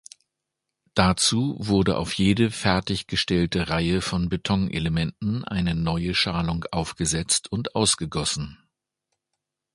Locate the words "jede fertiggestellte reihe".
2.15-4.01